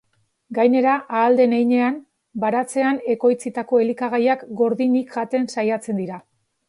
Gainera, 0.57 0.93
ahal 1.17 1.35
den 1.41 1.51
heinean, 1.57 1.99
baratzean 2.45 2.97
ekoitzitako 3.17 3.83
elikagaiak 3.85 4.43
gordinik 4.63 5.15
jaten 5.19 5.47
saiatzen 5.59 6.01
dira. 6.05 6.19